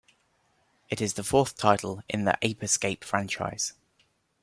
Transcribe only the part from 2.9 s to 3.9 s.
franchise.